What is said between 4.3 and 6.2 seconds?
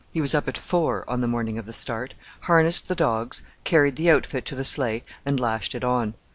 to the sleigh, and lashed it on.